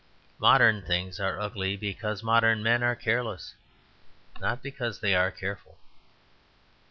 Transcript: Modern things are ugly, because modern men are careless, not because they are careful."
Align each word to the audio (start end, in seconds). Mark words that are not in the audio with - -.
Modern 0.39 0.81
things 0.81 1.19
are 1.19 1.39
ugly, 1.39 1.77
because 1.77 2.23
modern 2.23 2.63
men 2.63 2.81
are 2.81 2.95
careless, 2.95 3.53
not 4.39 4.63
because 4.63 4.99
they 4.99 5.13
are 5.13 5.29
careful." 5.29 5.77